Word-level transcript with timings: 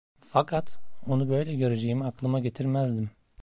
Fakat 0.19 0.79
onu 1.07 1.29
böyle 1.29 1.53
göreceğimi 1.55 2.03
aklıma 2.05 2.39
getirmezdim. 2.39 3.09